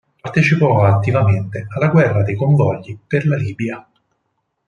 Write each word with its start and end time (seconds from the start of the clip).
Partecipò 0.19 0.83
attivamente 0.83 1.67
alla 1.69 1.89
guerra 1.89 2.23
dei 2.23 2.33
convogli 2.35 2.97
per 3.05 3.27
la 3.27 3.35
Libia. 3.37 3.87